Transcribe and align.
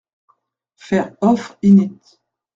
Faire 0.77 1.15
offres 1.21 1.59
init. 1.61 2.01